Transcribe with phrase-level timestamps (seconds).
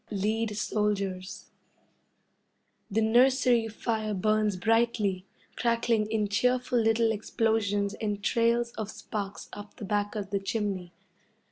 [0.09, 1.51] Lead Soldiers
[2.89, 9.75] The nursery fire burns brightly, crackling in cheerful little explosions and trails of sparks up
[9.75, 10.91] the back of the chimney.